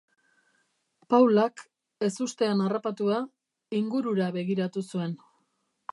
Paulak, 1.13 1.61
ezustean 2.09 2.65
harrapatua, 2.69 3.19
ingurura 3.81 4.31
begiratu 4.39 4.87
zuen. 4.95 5.15